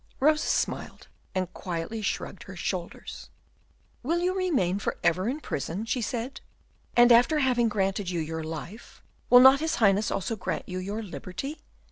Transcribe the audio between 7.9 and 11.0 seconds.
you your life, will not his Highness also grant you